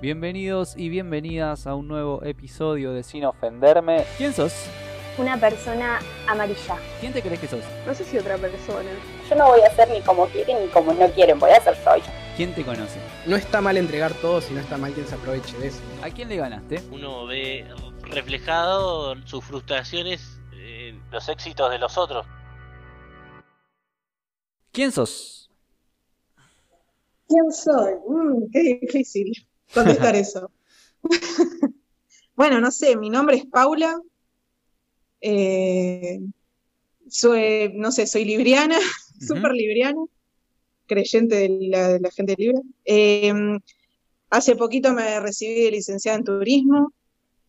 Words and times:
Bienvenidos 0.00 0.76
y 0.76 0.90
bienvenidas 0.90 1.66
a 1.66 1.74
un 1.74 1.88
nuevo 1.88 2.22
episodio 2.22 2.92
de 2.92 3.02
Sin 3.02 3.24
Ofenderme. 3.24 4.04
¿Quién 4.16 4.32
sos? 4.32 4.52
Una 5.18 5.36
persona 5.40 5.98
amarilla. 6.28 6.76
¿Quién 7.00 7.12
te 7.12 7.20
crees 7.20 7.40
que 7.40 7.48
sos? 7.48 7.64
No 7.84 7.92
sé 7.92 8.04
si 8.04 8.16
otra 8.16 8.38
persona. 8.38 8.88
Yo 9.28 9.34
no 9.34 9.48
voy 9.48 9.60
a 9.62 9.74
ser 9.74 9.90
ni 9.90 10.00
como 10.02 10.26
quieren 10.26 10.64
ni 10.64 10.68
como 10.68 10.92
no 10.92 11.08
quieren, 11.08 11.40
voy 11.40 11.50
a 11.50 11.60
ser 11.60 11.74
yo. 11.84 12.12
¿Quién 12.36 12.54
te 12.54 12.64
conoce? 12.64 13.00
No 13.26 13.34
está 13.34 13.60
mal 13.60 13.76
entregar 13.76 14.12
todo 14.22 14.40
si 14.40 14.54
no 14.54 14.60
está 14.60 14.78
mal 14.78 14.92
quien 14.92 15.04
se 15.04 15.16
aproveche 15.16 15.58
de 15.58 15.66
eso. 15.66 15.80
¿A 16.00 16.10
quién 16.10 16.28
le 16.28 16.36
ganaste? 16.36 16.80
Uno 16.92 17.26
ve 17.26 17.66
reflejado 18.02 19.16
sus 19.26 19.44
frustraciones 19.44 20.38
en 20.52 21.02
los 21.10 21.28
éxitos 21.28 21.72
de 21.72 21.78
los 21.80 21.98
otros. 21.98 22.24
¿Quién 24.70 24.92
sos? 24.92 25.50
¿Quién 27.26 27.50
soy? 27.50 27.94
Mm, 28.06 28.50
qué 28.52 28.78
difícil 28.80 29.47
contestar 29.72 30.14
eso. 30.16 30.50
bueno, 32.34 32.60
no 32.60 32.70
sé, 32.70 32.96
mi 32.96 33.10
nombre 33.10 33.36
es 33.36 33.46
Paula. 33.46 34.00
Eh, 35.20 36.20
soy, 37.08 37.72
no 37.74 37.90
sé, 37.90 38.06
soy 38.06 38.24
libriana, 38.24 38.78
súper 39.20 39.52
libriana, 39.52 40.00
creyente 40.86 41.36
de 41.36 41.68
la, 41.68 41.88
de 41.88 42.00
la 42.00 42.10
gente 42.10 42.34
libre. 42.38 42.60
Eh, 42.84 43.32
hace 44.30 44.56
poquito 44.56 44.92
me 44.92 45.20
recibí 45.20 45.62
de 45.64 45.70
licenciada 45.70 46.18
en 46.18 46.24
turismo 46.24 46.92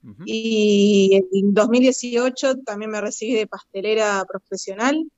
Ujú. 0.04 0.24
y 0.26 1.22
en 1.34 1.54
2018 1.54 2.60
también 2.60 2.92
me 2.92 3.02
recibí 3.02 3.34
de 3.34 3.48
pastelera 3.48 4.24
profesional. 4.28 5.10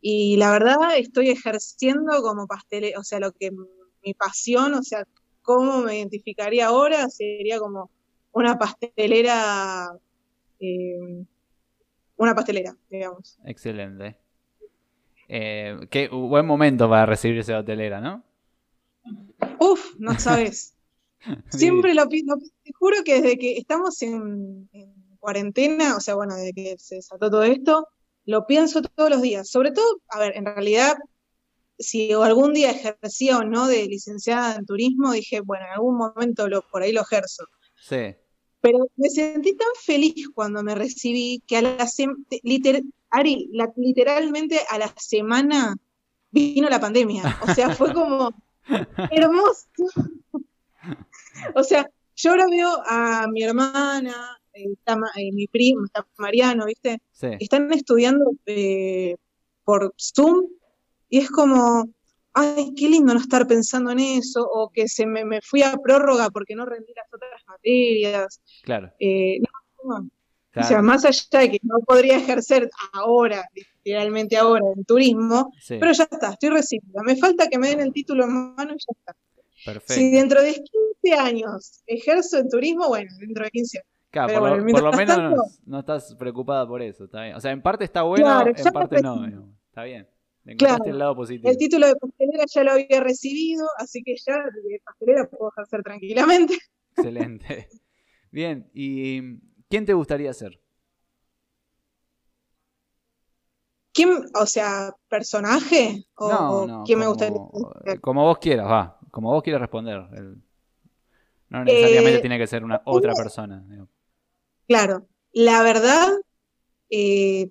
Y 0.00 0.36
la 0.36 0.52
verdad 0.52 0.76
estoy 0.96 1.30
ejerciendo 1.30 2.22
como 2.22 2.46
pastelera, 2.46 3.00
o 3.00 3.02
sea, 3.02 3.18
lo 3.18 3.32
que 3.32 3.50
mi 4.04 4.14
pasión, 4.14 4.72
o 4.74 4.84
sea, 4.84 5.04
cómo 5.48 5.80
me 5.80 5.96
identificaría 5.96 6.66
ahora 6.66 7.08
sería 7.08 7.58
como 7.58 7.90
una 8.32 8.58
pastelera, 8.58 9.98
eh, 10.60 11.24
una 12.18 12.34
pastelera, 12.34 12.76
digamos. 12.90 13.38
Excelente. 13.46 14.18
Eh, 15.26 15.86
qué 15.88 16.08
buen 16.08 16.44
momento 16.44 16.86
para 16.90 17.06
recibirse 17.06 17.52
de 17.52 17.58
hotelera, 17.60 17.98
¿no? 17.98 18.22
Uf, 19.58 19.94
no 19.98 20.18
sabes. 20.18 20.74
Siempre 21.48 21.94
lo 21.94 22.06
pienso, 22.10 22.36
te 22.62 22.72
juro 22.74 22.98
que 23.02 23.22
desde 23.22 23.38
que 23.38 23.56
estamos 23.56 24.02
en, 24.02 24.68
en 24.74 24.92
cuarentena, 25.18 25.96
o 25.96 26.00
sea, 26.00 26.14
bueno, 26.14 26.34
desde 26.34 26.52
que 26.52 26.76
se 26.78 26.96
desató 26.96 27.30
todo 27.30 27.44
esto, 27.44 27.88
lo 28.26 28.46
pienso 28.46 28.82
todos 28.82 29.08
los 29.08 29.22
días. 29.22 29.48
Sobre 29.48 29.72
todo, 29.72 30.02
a 30.10 30.18
ver, 30.18 30.36
en 30.36 30.44
realidad, 30.44 30.98
si 31.78 32.12
algún 32.12 32.52
día 32.54 32.70
ejercía 32.70 33.38
o 33.38 33.44
no 33.44 33.66
de 33.66 33.86
licenciada 33.86 34.56
en 34.56 34.66
turismo, 34.66 35.12
dije, 35.12 35.40
bueno, 35.40 35.64
en 35.66 35.72
algún 35.72 35.96
momento 35.96 36.48
lo, 36.48 36.62
por 36.62 36.82
ahí 36.82 36.92
lo 36.92 37.02
ejerzo. 37.02 37.44
Sí. 37.76 38.14
Pero 38.60 38.88
me 38.96 39.08
sentí 39.08 39.54
tan 39.56 39.68
feliz 39.80 40.28
cuando 40.34 40.62
me 40.64 40.74
recibí 40.74 41.42
que 41.46 41.56
a 41.58 41.62
la 41.62 41.86
liter- 42.42 42.82
Ari, 43.10 43.48
la- 43.52 43.72
literalmente 43.76 44.60
a 44.68 44.78
la 44.78 44.92
semana 44.98 45.76
vino 46.30 46.68
la 46.68 46.80
pandemia. 46.80 47.38
O 47.42 47.54
sea, 47.54 47.70
fue 47.74 47.94
como 47.94 48.30
hermoso. 49.10 49.66
O 51.54 51.62
sea, 51.62 51.88
yo 52.16 52.30
ahora 52.32 52.46
veo 52.50 52.82
a 52.86 53.26
mi 53.30 53.42
hermana, 53.44 54.38
eh, 54.52 54.64
está 54.72 54.98
eh, 55.16 55.32
mi 55.32 55.46
primo, 55.46 55.84
está 55.86 56.06
Mariano, 56.18 56.66
¿viste? 56.66 57.00
Sí. 57.12 57.28
Están 57.38 57.72
estudiando 57.72 58.32
eh, 58.46 59.16
por 59.64 59.94
Zoom 59.96 60.46
y 61.08 61.18
es 61.18 61.30
como, 61.30 61.88
ay, 62.34 62.72
qué 62.76 62.88
lindo 62.88 63.14
no 63.14 63.20
estar 63.20 63.46
pensando 63.46 63.90
en 63.90 63.98
eso, 64.00 64.46
o 64.50 64.70
que 64.70 64.88
se 64.88 65.06
me, 65.06 65.24
me 65.24 65.40
fui 65.42 65.62
a 65.62 65.76
prórroga 65.76 66.30
porque 66.30 66.54
no 66.54 66.64
rendí 66.66 66.92
las 66.94 67.06
otras 67.12 67.42
materias. 67.46 68.40
Claro. 68.62 68.92
Eh, 69.00 69.38
no, 69.40 70.00
no. 70.00 70.10
claro. 70.50 70.66
O 70.66 70.68
sea, 70.68 70.82
más 70.82 71.04
allá 71.04 71.40
de 71.40 71.50
que 71.52 71.58
no 71.62 71.78
podría 71.86 72.16
ejercer 72.18 72.68
ahora, 72.92 73.42
literalmente 73.54 74.36
ahora, 74.36 74.64
en 74.76 74.84
turismo, 74.84 75.50
Sí, 75.60 75.76
pero 75.80 75.92
ya 75.92 76.04
está, 76.10 76.32
estoy 76.32 76.50
recibida. 76.50 77.02
Me 77.04 77.16
falta 77.16 77.48
que 77.48 77.58
me 77.58 77.68
den 77.68 77.80
el 77.80 77.92
título 77.92 78.24
en 78.24 78.54
mano 78.54 78.72
y 78.74 78.78
ya 78.78 78.92
está. 78.98 79.16
perfecto. 79.64 79.94
Si 79.94 80.10
dentro 80.10 80.42
de 80.42 80.52
15 81.02 81.18
años 81.18 81.82
ejerzo 81.86 82.38
en 82.38 82.48
turismo, 82.48 82.88
bueno, 82.88 83.10
dentro 83.18 83.44
de 83.44 83.50
15 83.50 83.78
años. 83.78 83.88
Claro, 84.10 84.32
por, 84.32 84.40
bueno, 84.40 84.56
lo, 84.56 84.72
por 84.72 84.82
lo 84.84 84.92
mientras 84.92 84.96
menos 84.96 85.16
tanto- 85.16 85.42
no, 85.66 85.72
no 85.72 85.78
estás 85.80 86.14
preocupada 86.14 86.66
por 86.66 86.80
eso, 86.82 87.04
está 87.04 87.22
bien. 87.24 87.34
O 87.36 87.40
sea, 87.40 87.50
en 87.52 87.60
parte 87.62 87.84
está 87.84 88.02
bueno, 88.02 88.24
Claro, 88.24 88.52
en 88.56 88.72
parte 88.72 89.02
no. 89.02 89.22
digamos. 89.26 89.50
Está 89.68 89.82
bien. 89.84 90.08
Claro. 90.56 90.84
el 90.86 90.98
lado 90.98 91.14
positivo. 91.16 91.50
El 91.50 91.56
título 91.58 91.86
de 91.86 91.96
pastelera 91.96 92.44
ya 92.52 92.64
lo 92.64 92.70
había 92.72 93.00
recibido, 93.00 93.66
así 93.78 94.02
que 94.02 94.14
ya 94.16 94.34
de 94.36 94.80
pastelera 94.84 95.28
puedo 95.28 95.50
ejercer 95.50 95.82
tranquilamente. 95.82 96.58
Excelente. 96.96 97.68
Bien, 98.30 98.70
¿y 98.72 99.38
quién 99.68 99.84
te 99.84 99.92
gustaría 99.94 100.32
ser? 100.32 100.60
¿Quién, 103.92 104.10
o 104.34 104.46
sea, 104.46 104.94
personaje? 105.08 106.06
¿O, 106.16 106.66
No, 106.66 106.84
quién 106.86 106.98
me 107.00 107.06
gustaría 107.08 107.38
ser? 107.84 108.00
como 108.00 108.22
vos 108.24 108.38
quieras, 108.38 108.66
va. 108.66 108.98
Como 109.10 109.30
vos 109.32 109.42
quieras 109.42 109.60
responder. 109.60 110.02
El- 110.14 110.42
no 111.48 111.64
necesariamente 111.64 112.18
Eh, 112.18 112.20
tiene 112.20 112.38
que 112.38 112.46
ser 112.46 112.62
una 112.62 112.80
otra 112.84 113.14
persona. 113.14 113.64
Claro, 114.68 115.08
la 115.32 115.62
verdad, 115.62 116.08
eh, 116.90 117.50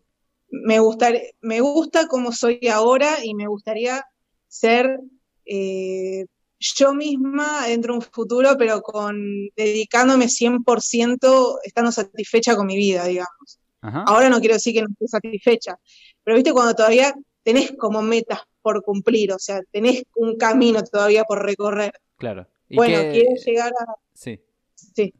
me 0.49 0.79
gustar, 0.79 1.19
me 1.41 1.61
gusta 1.61 2.07
como 2.07 2.31
soy 2.31 2.59
ahora 2.71 3.17
y 3.23 3.33
me 3.35 3.47
gustaría 3.47 4.03
ser 4.47 4.99
eh, 5.45 6.25
yo 6.59 6.93
misma 6.93 7.67
dentro 7.67 7.93
de 7.93 7.99
un 7.99 8.01
futuro, 8.05 8.55
pero 8.57 8.81
con 8.81 9.17
dedicándome 9.55 10.27
100%, 10.29 11.59
estando 11.63 11.91
satisfecha 11.91 12.55
con 12.55 12.65
mi 12.67 12.75
vida, 12.75 13.05
digamos. 13.05 13.59
Ajá. 13.81 14.03
Ahora 14.07 14.29
no 14.29 14.39
quiero 14.39 14.55
decir 14.55 14.73
que 14.73 14.81
no 14.81 14.87
esté 14.89 15.07
satisfecha, 15.07 15.77
pero 16.23 16.35
viste 16.35 16.51
cuando 16.53 16.73
todavía 16.73 17.13
tenés 17.43 17.73
como 17.77 18.01
metas 18.01 18.39
por 18.61 18.83
cumplir, 18.83 19.31
o 19.33 19.39
sea, 19.39 19.61
tenés 19.71 20.03
un 20.15 20.35
camino 20.35 20.83
todavía 20.83 21.23
por 21.23 21.43
recorrer. 21.45 21.91
Claro. 22.17 22.47
¿Y 22.67 22.75
Bueno, 22.75 22.97
qué- 23.01 23.11
quiero 23.11 23.35
llegar 23.45 23.71
a... 23.79 23.93
Sí. 24.13 24.41
Sí. 24.75 25.13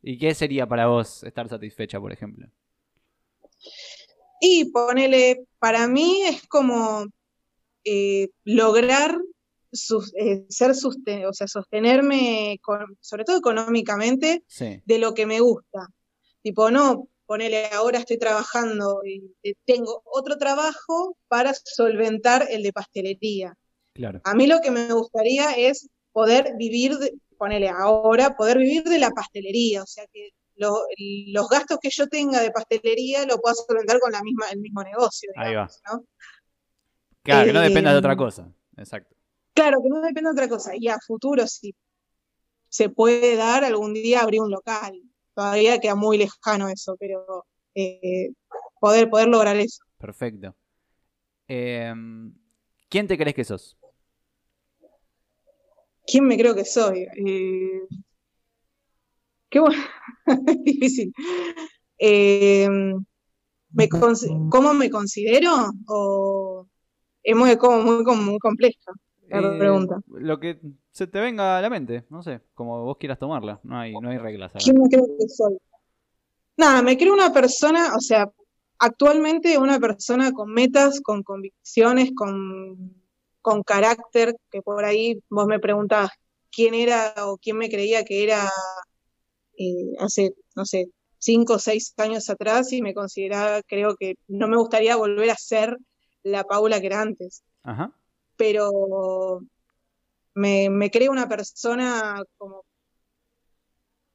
¿Y 0.00 0.18
qué 0.18 0.34
sería 0.34 0.66
para 0.66 0.86
vos 0.86 1.22
estar 1.24 1.48
satisfecha, 1.48 2.00
por 2.00 2.12
ejemplo? 2.12 2.46
Y 4.46 4.66
ponele, 4.66 5.44
para 5.58 5.88
mí 5.88 6.20
es 6.26 6.46
como 6.48 7.06
eh, 7.86 8.28
lograr 8.44 9.16
sus- 9.72 10.12
eh, 10.16 10.44
ser 10.48 10.74
suste- 10.74 11.26
o 11.26 11.32
sea, 11.32 11.46
sostenerme, 11.48 12.58
con- 12.62 12.96
sobre 13.00 13.24
todo 13.24 13.36
económicamente, 13.38 14.42
Sí. 14.46 14.80
de 14.84 14.98
lo 14.98 15.12
que 15.14 15.26
me 15.26 15.40
gusta. 15.40 15.88
Tipo, 16.42 16.70
no, 16.70 17.08
ponele, 17.26 17.66
ahora 17.72 17.98
estoy 17.98 18.18
trabajando 18.18 19.00
y 19.04 19.22
eh, 19.42 19.54
tengo 19.64 20.02
otro 20.04 20.36
trabajo 20.36 21.16
para 21.28 21.52
solventar 21.54 22.46
el 22.50 22.62
de 22.62 22.72
pastelería. 22.72 23.54
Claro. 23.94 24.20
A 24.24 24.34
mí 24.34 24.46
lo 24.46 24.60
que 24.60 24.70
me 24.70 24.92
gustaría 24.92 25.52
es 25.52 25.88
poder 26.12 26.54
vivir, 26.58 26.98
de, 26.98 27.14
ponele 27.38 27.68
ahora, 27.68 28.36
poder 28.36 28.58
vivir 28.58 28.84
de 28.84 28.98
la 28.98 29.10
pastelería, 29.10 29.82
o 29.82 29.86
sea 29.86 30.06
que 30.12 30.30
lo- 30.56 30.82
los 31.28 31.48
gastos 31.48 31.78
que 31.80 31.90
yo 31.90 32.06
tenga 32.08 32.40
de 32.40 32.50
pastelería 32.50 33.26
lo 33.26 33.38
pueda 33.38 33.54
solventar 33.54 33.98
con 34.00 34.12
la 34.12 34.22
misma, 34.22 34.46
el 34.50 34.60
mismo 34.60 34.82
negocio, 34.82 35.30
Ahí 35.36 35.48
digamos, 35.50 35.80
¿no? 35.90 36.04
Claro, 37.22 37.46
que 37.46 37.52
no 37.52 37.60
Eh, 37.60 37.68
dependa 37.68 37.92
de 37.92 37.98
otra 37.98 38.16
cosa. 38.16 38.52
Exacto. 38.76 39.14
Claro, 39.54 39.78
que 39.82 39.88
no 39.88 40.00
depende 40.00 40.28
de 40.28 40.32
otra 40.32 40.48
cosa. 40.48 40.72
Y 40.76 40.88
a 40.88 40.98
futuro, 40.98 41.46
si 41.46 41.74
se 42.68 42.88
puede 42.88 43.36
dar, 43.36 43.64
algún 43.64 43.94
día 43.94 44.20
abrir 44.20 44.40
un 44.40 44.50
local. 44.50 45.00
Todavía 45.34 45.80
queda 45.80 45.94
muy 45.94 46.18
lejano 46.18 46.68
eso, 46.68 46.96
pero 46.98 47.46
eh, 47.74 48.30
poder, 48.80 49.08
poder 49.08 49.28
lograr 49.28 49.56
eso. 49.56 49.82
Perfecto. 49.98 50.54
Em, 51.48 52.34
¿Quién 52.88 53.06
te 53.06 53.16
crees 53.16 53.34
que 53.34 53.44
sos? 53.44 53.76
¿Quién 56.06 56.26
me 56.26 56.36
creo 56.36 56.54
que 56.54 56.64
soy? 56.64 57.06
Eh, 57.16 57.80
qué 59.54 59.60
bueno, 59.60 59.80
difícil. 60.64 61.14
Eh, 61.96 62.68
me 63.70 63.88
¿cómo 63.88 64.74
me 64.74 64.90
considero? 64.90 65.70
O 65.86 66.66
es 67.22 67.36
muy, 67.36 67.56
como, 67.56 67.80
muy, 67.82 68.04
muy 68.16 68.38
compleja 68.40 68.92
la 69.28 69.54
Eh, 69.54 69.58
pregunta. 69.58 70.00
Lo 70.08 70.40
que 70.40 70.58
se 70.90 71.06
te 71.06 71.20
venga 71.20 71.56
a 71.56 71.62
la 71.62 71.70
mente, 71.70 72.04
no 72.10 72.20
sé, 72.24 72.40
como 72.54 72.84
vos 72.84 72.96
quieras 72.98 73.20
tomarla. 73.20 73.60
No 73.62 73.78
hay, 73.78 73.92
no 73.92 74.10
hay 74.10 74.18
reglas. 74.18 74.50
¿Quién 74.58 74.76
me 74.76 74.88
creo 74.88 75.06
que 75.06 75.28
soy? 75.28 75.56
Nada, 76.56 76.82
me 76.82 76.98
creo 76.98 77.14
una 77.14 77.32
persona, 77.32 77.94
o 77.96 78.00
sea, 78.00 78.28
actualmente 78.80 79.56
una 79.56 79.78
persona 79.78 80.32
con 80.32 80.52
metas, 80.52 81.00
con 81.00 81.22
convicciones, 81.22 82.10
con, 82.16 82.92
con 83.40 83.62
carácter, 83.62 84.34
que 84.50 84.62
por 84.62 84.84
ahí 84.84 85.22
vos 85.30 85.46
me 85.46 85.60
preguntabas 85.60 86.10
quién 86.50 86.74
era 86.74 87.14
o 87.26 87.38
quién 87.38 87.56
me 87.56 87.70
creía 87.70 88.04
que 88.04 88.24
era 88.24 88.50
eh, 89.58 89.94
hace, 89.98 90.34
no 90.56 90.64
sé, 90.64 90.88
cinco 91.18 91.54
o 91.54 91.58
seis 91.58 91.94
años 91.96 92.28
atrás 92.30 92.72
y 92.72 92.82
me 92.82 92.94
consideraba, 92.94 93.62
creo 93.62 93.96
que 93.96 94.16
no 94.28 94.48
me 94.48 94.56
gustaría 94.56 94.96
volver 94.96 95.30
a 95.30 95.36
ser 95.36 95.78
la 96.22 96.44
Paula 96.44 96.80
que 96.80 96.86
era 96.86 97.00
antes, 97.00 97.42
Ajá. 97.62 97.92
pero 98.36 99.40
me, 100.34 100.68
me 100.70 100.90
creo 100.90 101.12
una 101.12 101.28
persona 101.28 102.22
como 102.36 102.64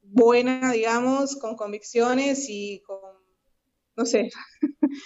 buena, 0.02 0.72
digamos, 0.72 1.36
con 1.36 1.56
convicciones 1.56 2.46
y 2.48 2.82
con, 2.86 3.00
no 3.96 4.06
sé, 4.06 4.30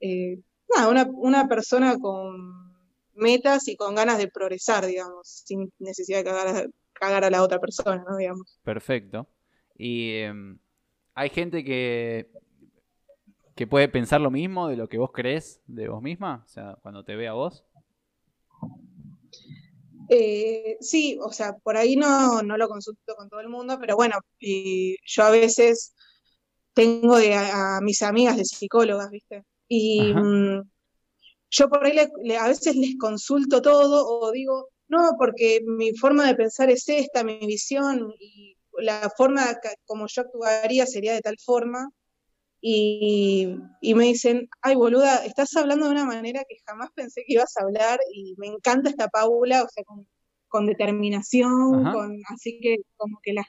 eh, 0.00 0.38
nada, 0.74 0.88
una, 0.88 1.08
una 1.12 1.48
persona 1.48 1.98
con 1.98 2.74
metas 3.14 3.68
y 3.68 3.76
con 3.76 3.94
ganas 3.94 4.18
de 4.18 4.28
progresar, 4.28 4.86
digamos, 4.86 5.42
sin 5.46 5.72
necesidad 5.78 6.18
de 6.18 6.24
cagar 6.24 6.48
a, 6.48 6.66
cagar 6.92 7.24
a 7.24 7.30
la 7.30 7.42
otra 7.42 7.58
persona, 7.58 8.04
¿no? 8.08 8.16
Digamos. 8.16 8.58
Perfecto. 8.62 9.28
Y 9.78 10.12
em, 10.18 10.58
hay 11.14 11.30
gente 11.30 11.64
que, 11.64 12.30
que 13.54 13.66
puede 13.66 13.88
pensar 13.88 14.20
lo 14.20 14.30
mismo 14.30 14.68
de 14.68 14.76
lo 14.76 14.88
que 14.88 14.98
vos 14.98 15.10
crees 15.12 15.60
de 15.66 15.88
vos 15.88 16.02
misma, 16.02 16.42
o 16.44 16.48
sea, 16.48 16.76
cuando 16.82 17.04
te 17.04 17.16
ve 17.16 17.28
a 17.28 17.32
vos. 17.32 17.64
Eh, 20.08 20.76
sí, 20.80 21.18
o 21.20 21.32
sea, 21.32 21.54
por 21.58 21.76
ahí 21.76 21.96
no, 21.96 22.42
no 22.42 22.56
lo 22.56 22.68
consulto 22.68 23.14
con 23.16 23.28
todo 23.28 23.40
el 23.40 23.48
mundo, 23.48 23.76
pero 23.80 23.96
bueno, 23.96 24.16
yo 24.40 25.22
a 25.24 25.30
veces 25.30 25.94
tengo 26.74 27.16
de, 27.18 27.34
a, 27.34 27.78
a 27.78 27.80
mis 27.80 28.02
amigas 28.02 28.36
de 28.36 28.44
psicólogas, 28.44 29.10
¿viste? 29.10 29.44
Y 29.68 30.12
Ajá. 30.12 30.20
mm, 30.22 30.62
yo 31.50 31.68
por 31.68 31.84
ahí 31.84 31.94
le- 31.94 32.10
le- 32.22 32.36
a 32.38 32.48
veces 32.48 32.76
les 32.76 32.96
consulto 32.98 33.62
todo 33.62 34.06
o 34.06 34.30
digo, 34.32 34.68
no, 34.88 35.12
porque 35.18 35.60
mi 35.66 35.92
forma 35.96 36.26
de 36.26 36.34
pensar 36.36 36.70
es 36.70 36.88
esta, 36.88 37.24
mi 37.24 37.38
visión 37.46 38.12
y 38.20 38.55
la 38.78 39.10
forma 39.16 39.42
como 39.84 40.06
yo 40.06 40.22
actuaría 40.22 40.86
sería 40.86 41.14
de 41.14 41.20
tal 41.20 41.36
forma. 41.38 41.90
Y, 42.60 43.54
y 43.80 43.94
me 43.94 44.04
dicen, 44.06 44.48
ay 44.62 44.74
boluda, 44.74 45.24
estás 45.24 45.54
hablando 45.56 45.86
de 45.86 45.92
una 45.92 46.04
manera 46.06 46.42
que 46.48 46.56
jamás 46.66 46.90
pensé 46.94 47.22
que 47.26 47.34
ibas 47.34 47.54
a 47.56 47.64
hablar 47.64 48.00
y 48.12 48.34
me 48.38 48.48
encanta 48.48 48.90
esta 48.90 49.08
Paula, 49.08 49.62
o 49.62 49.68
sea, 49.68 49.84
con, 49.84 50.08
con 50.48 50.66
determinación, 50.66 51.84
con, 51.92 52.20
así 52.28 52.58
que 52.60 52.78
como 52.96 53.20
que 53.22 53.34
la, 53.34 53.44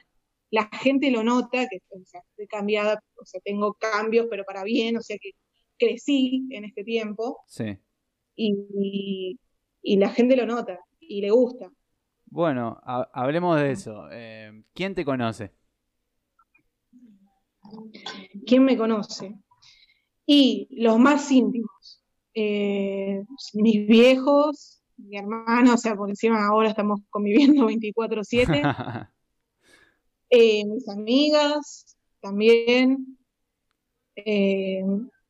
la 0.50 0.68
gente 0.82 1.10
lo 1.10 1.24
nota, 1.24 1.66
que 1.68 1.78
o 1.88 2.04
sea, 2.04 2.20
estoy 2.30 2.46
cambiada, 2.46 3.02
o 3.16 3.24
sea, 3.24 3.40
tengo 3.42 3.74
cambios, 3.74 4.26
pero 4.30 4.44
para 4.44 4.62
bien, 4.62 4.96
o 4.96 5.02
sea 5.02 5.16
que 5.20 5.30
crecí 5.78 6.46
en 6.50 6.64
este 6.66 6.84
tiempo 6.84 7.40
Sí. 7.46 7.76
y, 8.36 9.38
y 9.82 9.96
la 9.96 10.10
gente 10.10 10.36
lo 10.36 10.46
nota 10.46 10.78
y 11.00 11.22
le 11.22 11.30
gusta. 11.30 11.70
Bueno, 12.30 12.78
ha- 12.84 13.08
hablemos 13.12 13.58
de 13.58 13.70
eso. 13.72 14.10
Em, 14.10 14.64
¿Quién 14.74 14.94
te 14.94 15.04
conoce? 15.04 15.52
¿Quién 18.46 18.64
me 18.64 18.76
conoce? 18.76 19.34
Y 20.26 20.68
los 20.70 20.98
más 20.98 21.30
íntimos, 21.30 22.02
eh, 22.34 23.22
mis 23.54 23.86
viejos, 23.86 24.82
mi 24.96 25.16
hermano, 25.16 25.74
o 25.74 25.78
sea, 25.78 25.96
por 25.96 26.08
encima 26.10 26.46
ahora 26.46 26.68
estamos 26.68 27.00
conviviendo 27.10 27.66
24/7, 27.70 28.62
eh, 30.30 30.64
mis 30.66 30.88
amigas 30.88 31.96
también, 32.20 33.18
eh, 34.16 34.82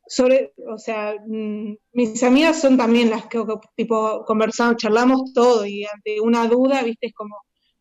sobre, 0.09 0.53
o 0.69 0.79
sea, 0.79 1.15
mm, 1.27 1.77
mis 1.93 2.23
amigas 2.23 2.61
son 2.61 2.77
también 2.77 3.11
las 3.11 3.27
que 3.27 3.39
tipo 3.77 4.25
conversamos, 4.27 4.77
charlamos 4.77 5.33
todo 5.35 5.67
y 5.67 5.85
ante 5.85 6.21
una 6.21 6.47
duda, 6.49 6.83
viste, 6.83 7.09
es 7.09 7.15
como 7.15 7.37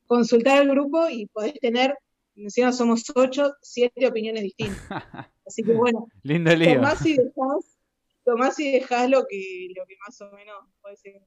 consultar 0.06 0.60
al 0.60 0.70
grupo 0.70 1.10
y 1.10 1.26
podés 1.28 1.54
tener, 1.60 1.96
encima 2.36 2.72
somos 2.72 3.04
ocho, 3.16 3.54
siete 3.62 4.06
opiniones 4.08 4.44
distintas. 4.44 4.84
Así 5.46 5.64
que 5.64 5.72
bueno, 5.74 6.08
Lindo 6.24 6.54
lío. 6.56 6.76
tomás 6.76 7.06
y 7.06 7.16
dejás, 7.18 7.78
tomás 8.26 8.60
y 8.60 8.72
dejás 8.74 9.10
lo 9.10 9.26
que, 9.30 9.70
lo 9.76 9.86
que 9.86 9.96
más 10.06 10.20
o 10.22 10.30
menos 10.36 10.56
puede 10.82 10.98
ser- 10.98 11.22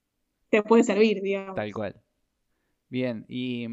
te 0.50 0.62
puede 0.62 0.84
servir, 0.84 1.22
digamos. 1.22 1.54
Tal 1.54 1.72
cual. 1.72 2.00
Bien, 2.88 3.24
y 3.28 3.66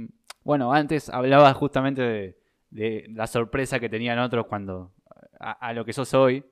bueno, 0.44 0.72
antes 0.72 1.10
hablabas 1.10 1.56
justamente 1.58 2.02
de, 2.02 2.38
de 2.70 3.06
la 3.10 3.28
sorpresa 3.28 3.80
que 3.80 3.90
tenían 3.90 4.20
otros 4.20 4.46
cuando 4.48 4.94
a, 5.40 5.52
a 5.52 5.74
lo 5.74 5.84
que 5.84 5.94
sos 5.94 6.14
hoy. 6.14 6.44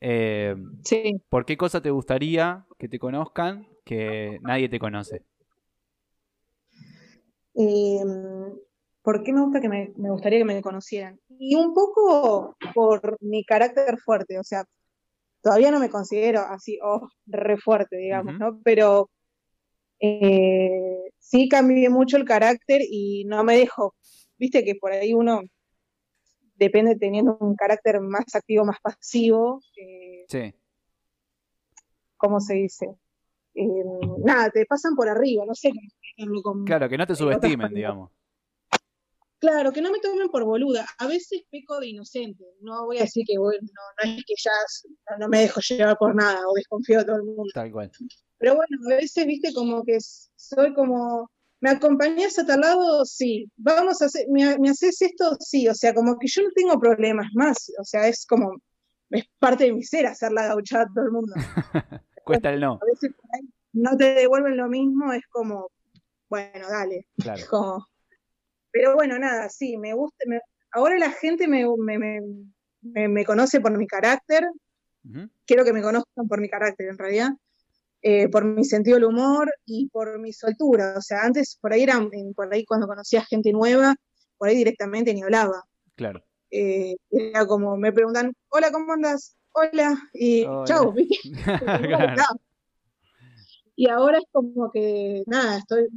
Eh, 0.00 0.56
Sí. 0.82 1.20
¿Por 1.28 1.44
qué 1.44 1.56
cosa 1.56 1.80
te 1.80 1.90
gustaría 1.90 2.66
que 2.78 2.88
te 2.88 2.98
conozcan 2.98 3.68
que 3.84 4.38
nadie 4.42 4.68
te 4.68 4.78
conoce? 4.78 5.22
Eh, 7.54 8.02
¿por 9.02 9.22
qué 9.22 9.32
me 9.32 9.42
gusta 9.42 9.60
que 9.60 9.68
me, 9.68 9.92
me 9.96 10.10
gustaría 10.10 10.38
que 10.38 10.44
me 10.44 10.62
conocieran? 10.62 11.20
Y 11.28 11.54
un 11.54 11.74
poco 11.74 12.56
por 12.74 13.16
mi 13.20 13.44
carácter 13.44 13.98
fuerte, 13.98 14.38
o 14.38 14.44
sea, 14.44 14.64
todavía 15.42 15.70
no 15.70 15.80
me 15.80 15.90
considero 15.90 16.40
así, 16.40 16.78
oh, 16.82 17.08
re 17.26 17.56
fuerte, 17.56 17.96
digamos. 17.96 18.38
¿no? 18.38 18.60
Pero 18.62 19.10
eh, 20.00 21.10
sí 21.18 21.48
cambié 21.48 21.88
mucho 21.90 22.16
el 22.16 22.24
carácter 22.24 22.82
y 22.88 23.24
no 23.26 23.44
me 23.44 23.56
dejo, 23.56 23.94
viste 24.38 24.64
que 24.64 24.74
por 24.74 24.92
ahí 24.92 25.12
uno 25.12 25.42
depende 26.60 26.94
teniendo 26.96 27.36
un 27.40 27.56
carácter 27.56 28.00
más 28.00 28.34
activo, 28.34 28.64
más 28.64 28.78
pasivo, 28.80 29.60
eh, 29.76 30.24
Sí, 30.28 30.54
¿cómo 32.16 32.38
se 32.38 32.54
dice? 32.54 32.86
Eh, 33.54 33.64
nada, 34.24 34.50
te 34.50 34.64
pasan 34.66 34.94
por 34.94 35.08
arriba, 35.08 35.44
no 35.44 35.54
sé 35.54 35.70
cómo 35.70 36.42
con, 36.42 36.64
claro, 36.64 36.88
que 36.88 36.98
no 36.98 37.06
te 37.06 37.16
subestimen, 37.16 37.72
digamos. 37.74 38.10
Claro, 39.38 39.72
que 39.72 39.80
no 39.80 39.90
me 39.90 40.00
tomen 40.00 40.28
por 40.28 40.44
boluda. 40.44 40.86
A 40.98 41.06
veces 41.06 41.44
peco 41.50 41.80
de 41.80 41.88
inocente. 41.88 42.44
No 42.60 42.84
voy 42.84 42.98
a 42.98 43.02
decir 43.02 43.24
que 43.26 43.38
bueno, 43.38 43.62
no, 43.62 44.10
no 44.10 44.18
es 44.18 44.24
que 44.26 44.34
ya 44.36 44.50
no, 45.12 45.18
no 45.18 45.28
me 45.30 45.40
dejo 45.40 45.60
llevar 45.62 45.96
por 45.96 46.14
nada 46.14 46.42
o 46.46 46.52
desconfío 46.52 46.98
de 46.98 47.04
todo 47.06 47.16
el 47.16 47.22
mundo. 47.22 47.44
Tal 47.54 47.72
cual. 47.72 47.90
Pero 48.36 48.54
bueno, 48.54 48.76
a 48.92 48.96
veces, 48.96 49.26
viste, 49.26 49.54
como 49.54 49.82
que 49.82 49.96
soy 50.36 50.74
como, 50.74 51.30
¿me 51.60 51.70
acompañás 51.70 52.38
a 52.38 52.46
tal 52.46 52.60
lado? 52.60 53.04
Sí. 53.04 53.46
Vamos 53.56 54.00
a 54.02 54.06
hacer, 54.06 54.26
¿me, 54.30 54.58
me 54.58 54.70
haces 54.70 55.00
esto? 55.02 55.36
Sí. 55.40 55.68
O 55.68 55.74
sea, 55.74 55.94
como 55.94 56.18
que 56.18 56.26
yo 56.28 56.42
no 56.42 56.48
tengo 56.54 56.78
problemas 56.80 57.26
más. 57.34 57.70
O 57.78 57.84
sea, 57.84 58.06
es 58.08 58.24
como, 58.26 58.56
es 59.10 59.24
parte 59.38 59.64
de 59.64 59.72
mi 59.72 59.82
ser 59.82 60.06
hacer 60.06 60.32
la 60.32 60.46
gauchada 60.48 60.84
a 60.84 60.92
todo 60.94 61.04
el 61.04 61.10
mundo. 61.12 61.34
Cuesta 62.24 62.50
el 62.52 62.60
no, 62.60 62.78
A 62.80 62.84
veces 62.86 63.10
no 63.72 63.96
te 63.96 64.14
devuelven 64.14 64.56
lo 64.56 64.68
mismo, 64.68 65.12
es 65.12 65.26
como, 65.30 65.70
bueno, 66.28 66.68
dale. 66.68 67.06
claro. 67.18 67.42
Como- 67.50 67.86
Pero 68.72 68.94
bueno, 68.94 69.18
nada, 69.18 69.48
sí, 69.48 69.76
me 69.78 69.94
gusta. 69.94 70.24
me- 70.26 70.40
ahora 70.72 70.96
la 70.98 71.10
gente 71.10 71.48
me, 71.48 71.64
me, 71.78 71.98
me, 71.98 72.20
me- 72.82 73.08
me 73.08 73.24
conoce 73.24 73.60
por 73.60 73.76
mi 73.76 73.86
carácter, 73.86 74.48
quiero 75.46 75.64
que 75.64 75.72
me 75.72 75.82
conozcan 75.82 76.28
por 76.28 76.40
mi 76.40 76.48
carácter 76.48 76.88
en 76.88 76.98
realidad, 76.98 77.30
eh, 78.02 78.28
por 78.28 78.44
mi 78.44 78.64
sentido 78.64 78.96
del 78.96 79.04
humor 79.04 79.52
y 79.66 79.88
por 79.88 80.18
mi 80.18 80.32
soltura. 80.32 80.94
O 80.96 81.02
sea, 81.02 81.22
antes 81.22 81.58
por 81.60 81.72
ahí 81.72 81.82
era, 81.82 82.00
por 82.34 82.52
ahí 82.52 82.64
cuando 82.64 82.86
conocía 82.86 83.24
gente 83.24 83.52
nueva, 83.52 83.94
por 84.38 84.48
ahí 84.48 84.56
directamente 84.56 85.12
ni 85.12 85.22
hablaba. 85.22 85.64
Claro. 85.96 86.24
Eh, 86.50 86.96
era 87.10 87.46
como, 87.46 87.76
me 87.76 87.92
preguntan, 87.92 88.32
hola, 88.48 88.72
¿cómo 88.72 88.92
andas? 88.92 89.36
Hola, 89.52 89.96
y 90.12 90.44
Hola. 90.44 90.64
chau. 90.64 90.94
Claro. 92.14 92.40
Y 93.76 93.88
ahora 93.88 94.18
es 94.18 94.24
como 94.30 94.70
que, 94.70 95.22
nada, 95.26 95.58
estoy 95.58 95.88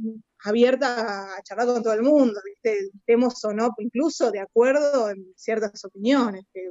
abierta 0.42 1.36
a 1.36 1.42
charlar 1.42 1.66
con 1.66 1.82
todo 1.82 1.92
el 1.92 2.02
mundo, 2.02 2.40
¿viste? 2.44 2.90
Estemos 2.94 3.44
o 3.44 3.52
no, 3.52 3.68
incluso 3.78 4.30
de 4.30 4.40
acuerdo 4.40 5.10
en 5.10 5.26
ciertas 5.36 5.84
opiniones, 5.84 6.44
que. 6.52 6.70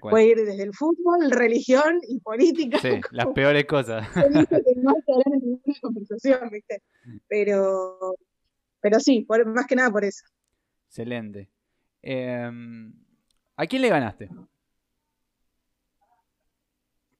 Puede 0.00 0.26
ir 0.26 0.36
desde 0.38 0.62
el 0.62 0.72
fútbol, 0.74 1.30
religión 1.30 2.00
y 2.08 2.20
política. 2.20 2.78
Sí, 2.78 2.88
las 3.10 3.26
peores 3.28 3.64
cosas. 3.66 4.08
que 4.12 4.20
no 4.76 4.94
en 5.06 5.40
ninguna 5.40 5.74
conversación, 5.80 6.50
¿viste? 6.50 6.82
Pero, 7.28 7.98
pero 8.80 9.00
sí, 9.00 9.22
por- 9.22 9.46
más 9.46 9.66
que 9.66 9.76
nada 9.76 9.90
por 9.90 10.04
eso. 10.04 10.24
Excelente. 10.88 11.50
Em, 12.02 12.92
¿A 13.56 13.66
quién 13.66 13.82
le 13.82 13.88
ganaste? 13.88 14.28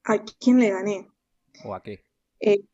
¿A 0.04 0.18
quién 0.40 0.58
le 0.58 0.70
gané? 0.70 1.08
¿O 1.64 1.74
a 1.74 1.82
qué? 1.82 2.04
Eh, 2.40 2.64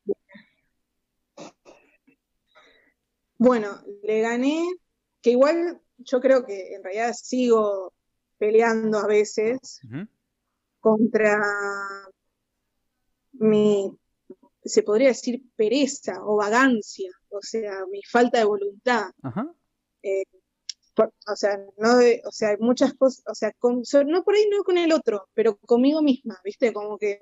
bueno, 3.37 3.69
le 4.03 4.21
gané, 4.21 4.65
que 5.23 5.31
igual 5.31 5.81
yo 5.99 6.21
creo 6.21 6.45
que 6.47 6.75
en 6.75 6.83
realidad 6.83 7.13
sigo 7.13 7.93
peleando 8.39 8.99
a 8.99 9.07
veces 9.07 9.81
contra 10.81 11.41
mi, 13.33 13.97
se 14.65 14.83
podría 14.83 15.09
decir, 15.09 15.43
pereza 15.57 16.25
o 16.25 16.37
vagancia, 16.37 17.11
o 17.31 17.41
sea, 17.43 17.85
mi 17.91 18.03
falta 18.03 18.39
de 18.39 18.45
voluntad. 18.45 19.11
Eh, 20.03 20.25
por- 20.95 21.13
o 21.29 21.37
sea, 21.37 21.59
no 21.77 21.97
de- 21.99 22.23
o 22.25 22.33
sea, 22.33 22.57
muchas 22.59 22.95
cosas, 22.95 23.23
o 23.29 23.35
sea, 23.35 23.53
con- 23.59 23.83
no 24.07 24.25
por 24.25 24.35
ahí 24.35 24.49
no 24.51 24.65
con 24.65 24.79
el 24.79 24.93
otro, 24.93 25.29
pero 25.35 25.57
conmigo 25.59 26.03
misma, 26.03 26.41
¿viste? 26.45 26.73
Como 26.73 26.99
que 26.99 27.21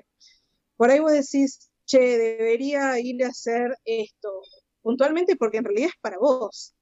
por 0.77 0.91
ahí 0.91 1.01
vos 1.01 1.13
decís, 1.13 1.71
che, 1.85 1.99
debería 2.19 2.99
ir 2.99 3.25
a 3.25 3.29
hacer 3.29 3.77
esto, 3.85 4.43
puntualmente 4.83 5.37
porque 5.37 5.59
en 5.59 5.65
realidad 5.65 5.89
es 5.91 6.01
para 6.01 6.19
vos. 6.19 6.75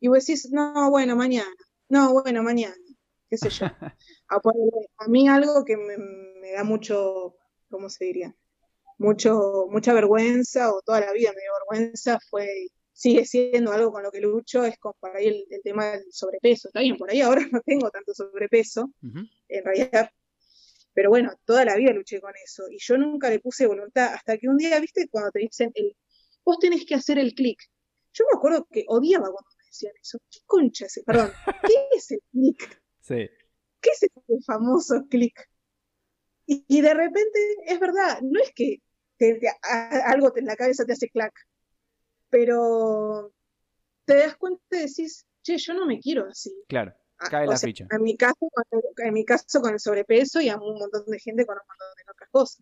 Y 0.00 0.08
vos 0.08 0.18
decís, 0.24 0.50
no, 0.50 0.90
bueno, 0.90 1.16
mañana, 1.16 1.50
no, 1.88 2.12
bueno, 2.12 2.42
mañana, 2.42 2.74
qué 3.32 3.38
sé 3.38 3.48
yo. 3.48 3.66
A, 4.28 4.40
ponerle- 4.40 4.88
a 4.98 5.08
mí 5.08 5.26
algo 5.28 5.64
que 5.64 5.76
me, 5.76 5.96
me 5.96 6.52
da 6.52 6.64
mucho, 6.64 7.34
¿cómo 7.70 7.88
se 7.88 8.04
diría? 8.04 8.34
Mucho, 8.98 9.66
mucha 9.70 9.92
vergüenza, 9.94 10.70
o 10.72 10.82
toda 10.82 11.00
la 11.00 11.12
vida 11.12 11.32
me 11.34 11.40
dio 11.40 11.52
vergüenza, 11.60 12.18
fue 12.30 12.46
sigue 12.92 13.24
siendo 13.24 13.72
algo 13.72 13.90
con 13.90 14.02
lo 14.02 14.10
que 14.10 14.20
lucho, 14.20 14.64
es 14.64 14.78
con 14.78 14.92
por 15.00 15.16
ahí 15.16 15.26
el, 15.26 15.46
el 15.50 15.62
tema 15.62 15.86
del 15.92 16.04
sobrepeso. 16.12 16.68
Está 16.68 16.80
bien, 16.80 16.96
por 16.98 17.10
ahí 17.10 17.20
ahora 17.22 17.42
no 17.52 17.60
tengo 17.62 17.90
tanto 17.90 18.12
sobrepeso, 18.14 18.90
en 19.48 19.64
realidad. 19.64 20.10
Pero 20.94 21.08
bueno, 21.08 21.32
toda 21.46 21.64
la 21.64 21.76
vida 21.76 21.92
luché 21.92 22.20
con 22.20 22.32
eso. 22.44 22.64
Y 22.70 22.76
yo 22.78 22.98
nunca 22.98 23.30
le 23.30 23.40
puse 23.40 23.66
voluntad 23.66 24.12
hasta 24.14 24.36
que 24.36 24.46
un 24.48 24.58
día, 24.58 24.78
viste, 24.78 25.08
cuando 25.10 25.30
te 25.30 25.40
dicen, 25.40 25.70
el, 25.74 25.96
vos 26.44 26.58
tenés 26.58 26.84
que 26.84 26.94
hacer 26.94 27.18
el 27.18 27.32
clic. 27.34 27.58
Yo 28.12 28.24
me 28.30 28.36
acuerdo 28.36 28.66
que 28.70 28.84
odiaba 28.88 29.24
cuando 29.24 29.50
me 29.58 29.64
decían 29.66 29.94
eso. 30.00 30.18
¿Qué 30.30 30.40
concha 30.46 30.84
es? 30.86 31.00
Perdón, 31.06 31.32
¿qué 31.64 31.88
es 31.96 32.10
el 32.10 32.20
clic? 32.30 32.81
Sí, 33.02 33.28
¿Qué 33.80 33.90
es 33.90 34.02
ese 34.04 34.42
famoso 34.46 35.04
clic? 35.10 35.48
Y, 36.46 36.64
y 36.68 36.80
de 36.80 36.94
repente, 36.94 37.38
es 37.66 37.78
verdad, 37.80 38.20
no 38.22 38.40
es 38.40 38.52
que 38.54 38.78
te- 39.16 39.34
te- 39.34 39.48
a- 39.48 40.10
algo 40.10 40.32
en 40.36 40.46
la 40.46 40.56
cabeza 40.56 40.84
te 40.84 40.92
hace 40.92 41.08
clac, 41.08 41.32
pero 42.30 43.32
te 44.04 44.14
das 44.16 44.36
cuenta 44.36 44.62
y 44.70 44.80
decís, 44.86 45.26
che, 45.42 45.58
yo 45.58 45.74
no 45.74 45.86
me 45.86 45.98
quiero 46.00 46.26
así. 46.28 46.52
claro. 46.68 46.94
A- 47.18 47.28
Cae 47.28 47.46
o 47.46 47.50
la 47.50 47.56
sea, 47.56 47.68
ficha. 47.68 47.86
En 47.90 48.02
mi 48.02 48.16
caso, 48.16 48.48
con 48.52 48.64
el- 48.72 49.06
en 49.06 49.14
mi 49.14 49.24
caso 49.24 49.60
con 49.60 49.72
el 49.72 49.78
sobrepeso 49.80 50.40
y 50.40 50.48
a 50.48 50.56
un 50.56 50.76
montón 50.78 51.04
de 51.06 51.18
gente 51.20 51.46
con 51.46 51.56
un 51.56 51.62
montón 51.68 51.88
de 51.96 52.10
otras 52.10 52.28
cosas. 52.30 52.60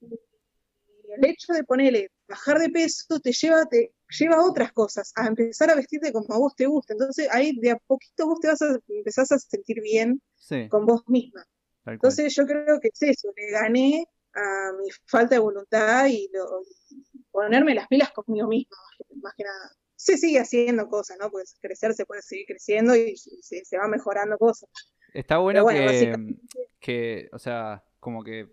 Y 0.00 1.12
el 1.12 1.24
hecho 1.30 1.52
de 1.54 1.64
ponerle, 1.64 2.10
bajar 2.28 2.58
de 2.58 2.68
peso 2.68 3.20
te 3.20 3.32
lleva, 3.32 3.64
te 3.66 3.92
lleva 4.18 4.36
a 4.36 4.44
otras 4.44 4.72
cosas, 4.72 5.12
a 5.16 5.26
empezar 5.26 5.70
a 5.70 5.74
vestirte 5.74 6.12
como 6.12 6.32
a 6.34 6.38
vos 6.38 6.54
te 6.56 6.66
gusta. 6.66 6.92
Entonces 6.94 7.28
ahí 7.32 7.58
de 7.60 7.70
a 7.72 7.76
poquito 7.76 8.26
vos 8.26 8.40
te 8.40 8.48
vas 8.48 8.62
a 8.62 8.78
empezás 8.88 9.30
a 9.32 9.38
sentir 9.38 9.80
bien 9.82 10.20
Sí, 10.36 10.68
con 10.68 10.86
vos 10.86 11.02
misma. 11.08 11.42
tal 11.42 11.84
cual. 11.84 11.94
Entonces 11.94 12.34
yo 12.34 12.46
creo 12.46 12.78
que 12.80 12.88
es 12.92 13.02
eso, 13.02 13.28
le 13.36 13.50
gané 13.50 14.06
a 14.34 14.72
mi 14.80 14.88
falta 15.06 15.36
de 15.36 15.38
voluntad 15.40 16.06
y, 16.06 16.28
lo- 16.32 16.62
y 16.90 17.22
ponerme 17.30 17.74
las 17.74 17.86
pilas 17.88 18.10
conmigo 18.12 18.48
misma, 18.48 18.76
más 19.22 19.32
que, 19.36 19.44
nada. 19.44 19.70
Se 19.96 20.18
sigue 20.18 20.40
haciendo 20.40 20.88
cosas, 20.88 21.16
¿no? 21.20 21.30
Pues 21.30 21.56
crecer 21.62 21.94
se 21.94 22.04
puede 22.04 22.20
seguir 22.20 22.46
creciendo 22.46 22.94
y 22.96 23.16
se, 23.16 23.64
se 23.64 23.78
va 23.78 23.86
mejorando 23.88 24.36
cosas. 24.36 24.68
Está 25.14 25.38
bueno 25.38 25.62
bueno, 25.62 25.78
que, 25.80 25.86
básicamente- 25.86 26.40
que, 26.80 27.28
o 27.32 27.38
sea, 27.38 27.84
como 28.00 28.22
que 28.24 28.48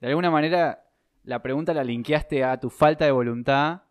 de 0.00 0.08
alguna 0.08 0.30
manera 0.30 0.84
la 1.22 1.40
pregunta 1.42 1.72
la 1.72 1.84
linkeaste 1.84 2.42
a 2.44 2.58
tu 2.58 2.68
falta 2.70 3.04
de 3.04 3.12
voluntad 3.12 3.82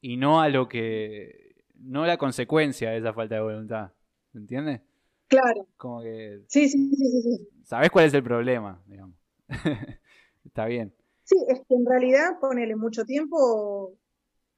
y 0.00 0.16
no 0.16 0.40
a 0.40 0.48
lo 0.48 0.68
que, 0.68 1.56
no 1.76 2.06
la 2.06 2.16
consecuencia 2.18 2.90
de 2.90 2.98
esa 2.98 3.12
falta 3.12 3.36
de 3.36 3.40
voluntad. 3.42 3.92
¿Se 4.32 4.38
entiende? 4.38 4.82
Claro, 5.28 5.66
Como 5.76 6.02
que 6.02 6.42
sí, 6.48 6.68
sí, 6.68 6.90
sí, 6.94 6.96
sí, 6.96 7.22
sí. 7.22 7.48
sabes 7.64 7.90
cuál 7.90 8.06
es 8.06 8.14
el 8.14 8.22
problema, 8.22 8.82
digamos. 8.86 9.16
Está 10.44 10.66
bien. 10.66 10.94
Sí, 11.22 11.36
es 11.48 11.60
que 11.68 11.74
en 11.76 11.86
realidad, 11.86 12.40
ponele 12.40 12.74
mucho 12.74 13.04
tiempo, 13.04 13.96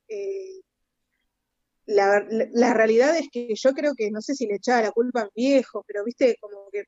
eh, 0.09 0.61
la, 1.87 2.25
la- 2.31 2.49
la 2.53 2.75
realidad 2.75 3.17
es 3.19 3.29
que 3.33 3.53
yo 3.55 3.73
creo 3.73 3.95
que, 3.97 4.11
no 4.11 4.21
sé 4.21 4.35
si 4.35 4.47
le 4.47 4.57
echaba 4.57 4.83
la 4.83 4.93
culpa 4.93 5.23
a 5.23 5.25
mi 5.25 5.31
viejo, 5.49 5.85
pero 5.87 6.05
viste, 6.05 6.37
como 6.41 6.69
que 6.71 6.85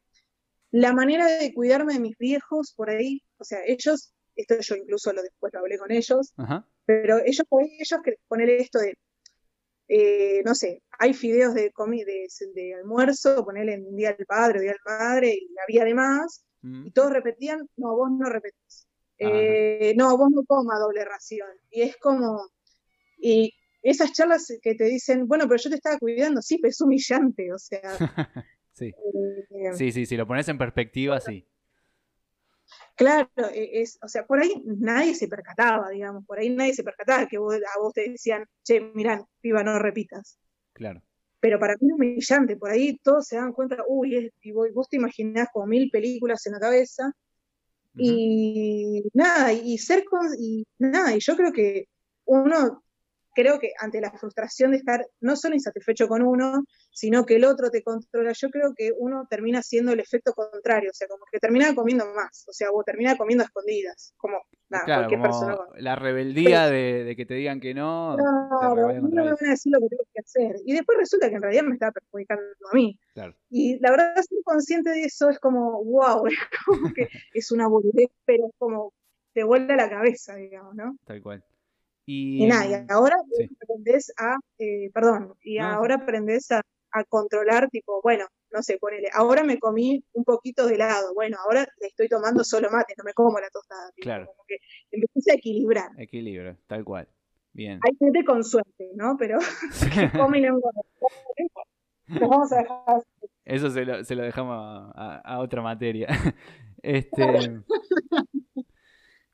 la 0.73 0.93
manera 0.95 1.27
de 1.27 1.55
cuidarme 1.55 1.95
de 1.95 2.01
mis 2.01 2.19
viejos 2.19 2.75
por 2.77 2.91
ahí, 2.91 3.23
o 3.39 3.45
sea, 3.45 3.61
ellos, 3.67 4.13
esto 4.37 4.57
yo 4.61 4.77
incluso 4.77 5.13
lo 5.13 5.23
después 5.23 5.53
lo 5.55 5.61
hablé 5.61 5.79
con 5.79 5.93
ellos, 5.93 6.35
Ajá. 6.37 6.67
Pero 6.85 7.19
ellos 7.25 7.47
ellos 7.81 8.01
que 8.05 8.17
ponerle 8.29 8.59
esto 8.59 8.79
de, 8.79 8.95
eh, 9.89 10.43
no 10.45 10.55
sé, 10.55 10.83
hay 10.99 11.15
fideos 11.15 11.55
de, 11.55 11.71
de, 12.05 12.29
de 12.55 12.75
almuerzo, 12.75 13.45
ponerle 13.45 13.75
en 13.75 13.97
Día 13.97 14.13
del 14.15 14.27
Padre, 14.27 14.61
Día 14.61 14.73
del 14.73 14.81
Madre, 14.85 15.35
y 15.35 15.55
había 15.67 15.83
además, 15.83 16.45
Mm. 16.65 16.87
y 16.87 16.91
todos 16.93 17.13
repetían, 17.13 17.69
no, 17.77 17.97
vos 17.97 18.09
no 18.17 18.29
repetís. 18.31 18.87
Ajá. 19.21 19.31
Eh, 19.35 19.95
no, 19.97 20.17
vos 20.17 20.31
no 20.33 20.45
comas 20.45 20.79
doble 20.79 21.05
ración. 21.05 21.49
Y 21.71 21.83
es 21.83 21.97
como, 21.97 22.41
y 23.19 23.53
esas 23.83 24.13
charlas 24.13 24.47
que 24.63 24.75
te 24.77 24.85
dicen, 24.85 25.27
bueno, 25.27 25.47
pero 25.49 25.61
yo 25.61 25.71
te 25.71 25.77
estaba 25.77 25.99
cuidando, 25.99 26.41
sí, 26.41 26.59
pero 26.59 26.71
es 26.71 26.81
humillante, 26.81 27.53
o 27.53 27.59
sea, 27.59 27.83
Sí. 28.73 28.87
eh, 28.87 29.73
Sí, 29.75 29.93
sí, 29.93 30.07
si 30.07 30.17
lo 30.17 30.27
pones 30.27 30.49
en 30.49 30.57
perspectiva, 30.57 31.21
sí. 31.21 31.47
Claro, 33.03 33.29
e- 33.53 33.81
es, 33.83 33.99
o 34.03 34.09
sea, 34.09 34.25
por 34.27 34.41
ahí 34.41 34.63
nadie 34.65 35.15
se 35.15 35.29
percataba, 35.29 35.91
digamos, 35.91 36.25
por 36.27 36.39
ahí 36.39 36.51
nadie 36.51 36.75
se 36.75 36.85
percataba 36.85 37.27
que 37.27 37.39
vos- 37.39 37.55
a 37.57 37.79
vos 37.81 37.93
te 37.93 38.09
decían, 38.11 38.45
che, 38.63 38.81
mirá, 38.81 39.25
piba, 39.41 39.63
no 39.65 39.79
repitas. 39.79 40.39
Claro. 40.73 41.03
Pero 41.41 41.59
para 41.59 41.75
mí 41.81 41.89
es 41.89 41.95
humillante, 41.95 42.57
por 42.57 42.71
ahí 42.71 42.99
todos 43.03 43.27
se 43.27 43.37
dan 43.37 43.53
cuenta, 43.53 43.77
uy, 43.89 44.17
es- 44.17 44.33
y 44.43 44.53
vos, 44.53 44.69
vos 44.73 44.89
te 44.89 44.97
imaginás 44.97 45.49
como 45.53 45.67
mil 45.67 45.91
películas 45.91 46.47
en 46.47 46.53
la 46.53 46.61
cabeza. 46.61 47.13
Y 47.95 49.03
nada, 49.13 49.53
y 49.53 49.77
ser 49.77 50.05
con, 50.05 50.27
y 50.39 50.65
nada, 50.79 51.15
y 51.15 51.21
yo 51.21 51.37
creo 51.37 51.53
que 51.53 51.85
uno, 52.25 52.83
creo 53.35 53.59
que 53.59 53.73
ante 53.79 54.01
la 54.01 54.11
frustración 54.13 54.71
de 54.71 54.79
estar 54.79 55.07
no 55.21 55.37
solo 55.37 55.55
insatisfecho 55.55 56.09
con 56.09 56.23
uno, 56.23 56.65
sino 56.93 57.25
que 57.25 57.37
el 57.37 57.45
otro 57.45 57.71
te 57.71 57.83
controla, 57.83 58.33
yo 58.33 58.51
creo 58.51 58.75
que 58.77 58.93
uno 58.97 59.27
termina 59.29 59.61
haciendo 59.61 59.93
el 59.93 60.01
efecto 60.01 60.33
contrario, 60.35 60.91
o 60.91 60.95
sea, 60.95 61.09
como 61.09 61.25
que 61.31 61.39
termina 61.39 61.75
comiendo 61.75 62.05
más, 62.15 62.45
o 62.49 62.53
sea, 62.53 62.71
o 62.71 62.85
termina 62.85 63.17
comiendo 63.17 63.45
escondidas, 63.45 64.13
como 64.19 64.39
nada, 64.69 64.85
Claro, 64.85 65.01
cualquier 65.09 65.21
como 65.21 65.41
persona. 65.57 65.81
la 65.81 65.97
rebeldía 65.97 66.67
de, 66.69 67.05
de 67.05 67.17
que 67.17 67.25
te 67.27 67.35
digan 67.35 67.61
que 67.61 67.73
no, 67.75 68.17
No, 68.17 68.75
no 68.75 69.09
me 69.09 69.23
van 69.23 69.29
a 69.29 69.51
decir 69.51 69.73
lo 69.73 69.81
que 69.81 69.89
tengo 69.89 70.05
que 70.13 70.21
hacer. 70.21 70.57
Y 70.67 70.75
después 70.75 70.99
resulta 70.99 71.29
que 71.31 71.37
en 71.37 71.43
realidad 71.43 71.63
me 71.65 71.75
estaba 71.75 71.93
perjudicando 71.93 72.45
a 72.71 72.75
mí. 72.75 72.99
Claro. 73.15 73.35
Y 73.51 73.79
la 73.81 73.91
verdad, 73.91 74.15
ser 74.17 74.39
consciente 74.45 74.91
de 74.91 75.05
eso 75.05 75.31
es 75.31 75.39
como, 75.39 75.83
wow, 75.85 76.25
es 76.27 76.37
como 76.67 76.93
que 76.93 77.09
es 77.35 77.51
una 77.53 77.69
boludez, 77.69 78.11
pero 78.27 78.47
es 78.47 78.53
como 78.59 78.93
te 79.33 79.45
vuelve 79.45 79.75
la 79.77 79.89
cabeza, 79.89 80.37
digamos, 80.37 80.75
¿no? 80.75 80.95
Tal 81.07 81.23
cual. 81.23 81.43
Y, 82.05 82.45
Y 82.45 82.47
nada, 82.49 82.67
y 82.67 82.93
ahora 82.93 83.17
sí. 83.35 83.49
aprendes 83.63 84.13
a, 84.19 84.37
eh, 84.59 84.91
perdón, 84.93 85.35
y 85.43 85.59
No, 85.59 85.67
ahora 85.67 85.95
aprendes 85.95 86.51
a, 86.51 86.61
a 86.93 87.05
controlar, 87.05 87.69
tipo, 87.71 88.01
bueno, 88.03 88.27
no 88.51 88.63
sé, 88.63 88.79
ponele, 88.79 89.09
ahora 89.15 89.43
me 89.45 89.59
comí 89.59 90.05
un 90.13 90.25
poquito 90.25 90.67
de 90.67 90.75
helado, 90.75 91.15
bueno, 91.15 91.39
ahora 91.45 91.67
le 91.81 91.87
estoy 91.87 92.09
tomando 92.09 92.45
solo 92.45 92.69
mate, 92.71 92.95
no 92.99 93.05
me 93.05 93.15
como 93.15 93.39
la 93.41 93.49
tostada, 93.51 93.91
tipo, 93.93 94.05
Claro. 94.05 94.27
como 94.27 94.45
que 94.47 94.57
empieces 94.91 95.29
a 95.33 95.37
equilibrar. 95.37 95.91
equilibrio, 95.99 96.57
tal 96.67 96.85
cual. 96.85 97.09
Bien. 97.55 97.81
Hay 97.87 97.97
gente 97.99 98.25
con 98.25 98.43
suerte, 98.45 98.91
¿no? 98.95 99.17
Pero 99.19 99.39
que 100.11 100.19
come 100.19 100.39
y 100.39 100.43
no 100.43 100.49
engorda. 100.57 100.81
Nos 102.09 102.29
vamos 102.29 102.53
a 102.53 102.57
dejar 102.59 102.79
así. 102.87 103.07
Eso 103.45 103.71
se 103.71 103.85
lo, 103.85 104.05
se 104.05 104.15
lo 104.15 104.23
dejamos 104.23 104.57
a, 104.57 104.91
a- 104.95 105.19
a 105.35 105.39
otra 105.41 105.63
materia. 105.63 106.09
Este. 106.85 107.61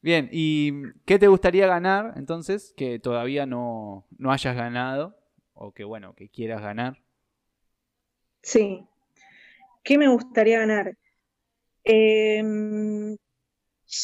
Bien, 0.00 0.28
¿y 0.30 0.72
qué 1.06 1.18
te 1.18 1.28
gustaría 1.28 1.66
ganar 1.66 2.12
entonces 2.16 2.72
que 2.76 2.98
todavía 2.98 3.46
no, 3.46 4.06
no 4.16 4.30
hayas 4.32 4.54
ganado? 4.54 5.16
O 5.54 5.72
que 5.72 5.84
bueno, 5.84 6.14
que 6.14 6.28
quieras 6.28 6.60
ganar. 6.62 7.02
Sí. 8.48 8.82
¿Qué 9.84 9.98
me 9.98 10.08
gustaría 10.08 10.60
ganar? 10.60 10.96
Em, 11.84 13.14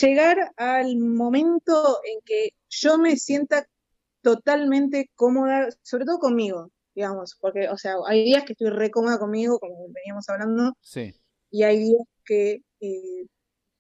llegar 0.01 0.53
al 0.59 0.99
momento 0.99 2.01
en 2.05 2.21
que 2.27 2.51
yo 2.69 2.99
me 2.99 3.17
sienta 3.17 3.67
totalmente 4.21 5.11
cómoda, 5.15 5.69
sobre 5.83 6.05
todo 6.05 6.19
conmigo, 6.19 6.71
digamos, 6.95 7.39
porque, 7.41 7.71
o 7.71 7.79
sea, 7.79 7.95
hay 8.07 8.25
días 8.25 8.45
que 8.45 8.53
estoy 8.53 8.69
re 8.69 8.91
cómoda 8.91 9.19
conmigo, 9.19 9.59
como 9.59 9.89
veníamos 9.89 10.29
hablando, 10.29 10.75
Sí, 10.83 11.15
y 11.51 11.63
hay 11.63 11.79
días 11.79 12.07
que 12.27 12.61
eh, 12.81 13.27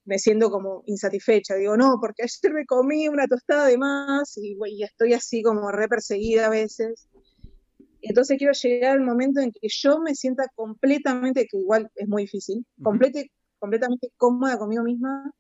me 0.07 0.19
siento 0.19 0.51
como 0.51 0.83
insatisfecha. 0.87 1.57
Digo, 1.57 1.77
no, 1.77 1.99
porque 2.01 2.23
ayer 2.23 2.55
me 2.55 2.65
comí 2.65 3.07
una 3.09 3.27
tostada 3.27 3.67
de 3.67 3.77
más 3.77 4.39
y, 4.39 4.57
y 4.67 4.83
estoy 4.83 5.13
así 5.13 5.43
como 5.43 5.71
re 5.71 5.89
perseguida 5.89 6.47
a 6.47 6.51
veces. 6.51 7.07
Entonces 8.09 8.39
quiero 8.39 8.53
llegar 8.53 8.93
al 8.93 9.01
momento 9.01 9.41
en 9.41 9.51
que 9.53 9.69
yo 9.69 10.01
me 10.01 10.15
sienta 10.15 10.47
completamente, 10.55 11.47
que 11.51 11.59
igual 11.59 11.91
es 11.95 12.09
muy 12.09 12.23
difícil, 12.25 12.59
Ujú. 12.59 12.85
complete- 12.85 13.31
completamente 13.59 14.11
cómoda 14.17 14.59
conmigo 14.59 14.83
misma 14.85 15.33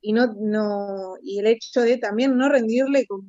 y 0.00 0.12
no, 0.12 0.34
no, 0.38 1.14
y 1.22 1.38
el 1.38 1.46
hecho 1.46 1.82
de 1.82 1.98
también 1.98 2.36
no 2.36 2.48
rendirle 2.48 3.06
como 3.06 3.28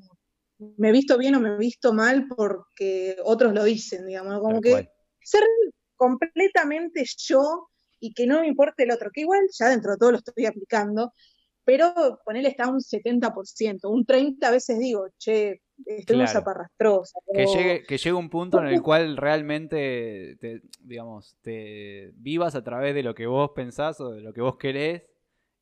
me 0.77 0.89
he 0.89 0.91
visto 0.91 1.17
bien 1.17 1.35
o 1.35 1.39
me 1.39 1.49
he 1.49 1.57
visto 1.57 1.93
mal 1.93 2.27
porque 2.27 3.17
otros 3.23 3.53
lo 3.53 3.63
dicen, 3.63 4.05
digamos, 4.05 4.39
como 4.39 4.61
que 4.61 4.89
ser 5.21 5.43
completamente 5.95 7.03
yo 7.27 7.67
y 7.99 8.13
que 8.13 8.25
no 8.27 8.41
me 8.41 8.47
importe 8.47 8.83
el 8.83 8.91
otro, 8.91 9.09
que 9.13 9.21
igual 9.21 9.41
ya 9.57 9.69
dentro 9.69 9.91
de 9.91 9.97
todo 9.97 10.11
lo 10.11 10.17
estoy 10.17 10.45
aplicando, 10.45 11.13
pero 11.63 11.93
ponerle 12.25 12.49
está 12.49 12.69
un 12.69 12.81
70%, 12.81 13.89
un 13.89 14.05
30 14.05 14.51
veces 14.51 14.79
digo, 14.79 15.07
che, 15.17 15.61
muy 15.85 16.03
Claro. 16.05 17.03
Que 17.33 17.45
llegue, 17.45 17.83
que 17.85 17.97
llegue 17.97 18.13
un 18.13 18.29
punto 18.29 18.59
en 18.59 18.67
el 18.67 18.81
cual 18.81 19.17
realmente, 19.17 20.37
te, 20.39 20.61
digamos, 20.81 21.37
te 21.41 22.11
vivas 22.15 22.55
a 22.55 22.63
través 22.63 22.95
de 22.95 23.03
lo 23.03 23.15
que 23.15 23.27
vos 23.27 23.51
pensás 23.55 23.99
o 24.01 24.11
de 24.11 24.21
lo 24.21 24.33
que 24.33 24.41
vos 24.41 24.57
querés 24.57 25.03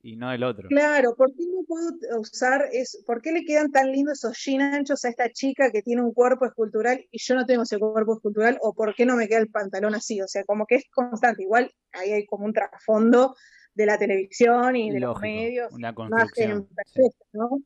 y 0.01 0.15
no 0.15 0.29
del 0.31 0.43
otro. 0.43 0.69
Claro, 0.69 1.15
¿por 1.15 1.33
qué 1.33 1.43
no 1.45 1.63
puedo 1.67 1.91
usar 2.19 2.69
eso? 2.71 2.99
¿Por 3.05 3.21
qué 3.21 3.31
le 3.31 3.43
quedan 3.43 3.71
tan 3.71 3.91
lindos 3.91 4.19
esos 4.19 4.37
jeans 4.37 4.73
anchos 4.73 5.03
a 5.05 5.09
esta 5.09 5.29
chica 5.29 5.71
que 5.71 5.81
tiene 5.81 6.01
un 6.01 6.13
cuerpo 6.13 6.45
escultural 6.45 7.05
y 7.11 7.17
yo 7.19 7.35
no 7.35 7.45
tengo 7.45 7.63
ese 7.63 7.77
cuerpo 7.77 8.15
escultural? 8.15 8.57
¿O 8.61 8.73
por 8.73 8.95
qué 8.95 9.05
no 9.05 9.15
me 9.15 9.27
queda 9.27 9.39
el 9.39 9.49
pantalón 9.49 9.95
así? 9.95 10.21
O 10.21 10.27
sea, 10.27 10.43
como 10.45 10.65
que 10.65 10.75
es 10.75 10.85
constante. 10.89 11.43
Igual 11.43 11.71
ahí 11.91 12.11
hay 12.11 12.25
como 12.25 12.45
un 12.45 12.53
trasfondo 12.53 13.35
de 13.73 13.85
la 13.85 13.97
televisión 13.97 14.75
y 14.75 14.91
de 14.91 14.99
los 14.99 15.19
medios, 15.19 15.71
una 15.73 15.93
construcción. 15.93 16.67
sí, 16.67 16.75
perfecta, 16.75 17.25
¿no? 17.33 17.61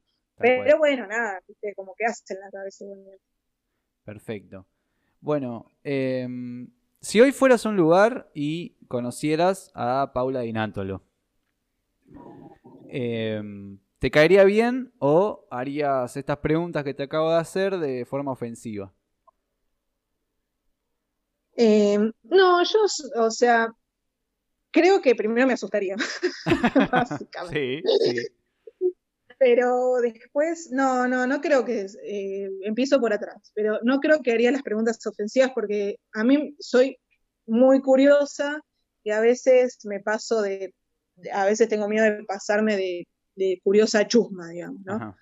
Cual. 0.48 0.66
Pero 0.66 0.78
bueno, 0.78 1.08
nada, 1.08 1.42
¿viste? 1.48 1.74
como 1.76 1.94
que 1.96 2.06
hacen 2.06 2.40
la 2.40 2.50
cabeza. 2.52 2.86
Perfecto. 4.04 4.66
Bueno, 5.22 5.72
em, 5.84 6.70
si 7.00 7.22
hoy 7.22 7.32
fueras 7.32 7.66
a 7.66 7.70
un 7.70 7.78
lugar 7.78 8.30
y 8.34 8.76
conocieras 8.88 9.72
a 9.74 10.12
Paula 10.14 10.42
Di 10.42 10.54
Nátolo, 10.54 11.04
em, 12.90 13.80
¿te 14.00 14.12
caería 14.12 14.44
bien 14.44 14.94
o 15.00 15.48
harías 15.50 16.18
estas 16.18 16.38
preguntas 16.38 16.84
que 16.84 16.94
te 16.94 17.04
acabo 17.04 17.32
de 17.32 17.38
hacer 17.38 17.78
de 17.78 18.06
forma 18.06 18.32
ofensiva? 18.32 18.94
Eh, 21.56 21.98
no, 22.24 22.64
yo, 22.64 22.80
o 23.16 23.32
sea, 23.32 23.74
creo 24.72 25.02
que 25.02 25.16
primero 25.16 25.48
me 25.48 25.54
asustaría, 25.54 25.96
básicamente. 26.92 27.84
Sí, 28.00 28.12
sí. 28.12 28.28
Pero 29.44 29.96
después, 30.02 30.70
no, 30.72 31.06
no, 31.06 31.28
no 31.28 31.42
creo 31.42 31.66
que 31.66 31.86
eh, 32.06 32.50
empiezo 32.62 32.98
por 33.02 33.12
atrás, 33.12 33.52
pero 33.54 33.78
no 33.84 34.00
creo 34.00 34.22
que 34.22 34.32
haría 34.32 34.54
las 34.54 34.64
preguntas 34.64 35.06
ofensivas 35.06 35.52
porque 35.54 35.98
a 36.14 36.24
mí 36.24 36.56
soy 36.60 36.98
muy 37.46 37.82
curiosa 37.82 38.62
y 39.04 39.12
a 39.12 39.20
veces 39.20 39.80
me 39.84 40.00
paso 40.00 40.42
de, 40.42 40.74
a 41.34 41.44
veces 41.44 41.68
tengo 41.68 41.90
miedo 41.90 42.06
de 42.06 42.24
pasarme 42.24 42.78
de, 42.78 43.06
de 43.36 43.60
curiosa 43.66 44.08
chusma, 44.08 44.48
digamos, 44.48 44.80
¿no? 44.86 45.14